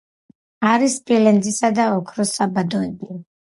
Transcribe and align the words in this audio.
არის 0.69 0.95
სპილენძისა 1.01 1.71
და 1.81 1.87
ოქროს 1.99 2.35
საბადოები. 2.41 3.23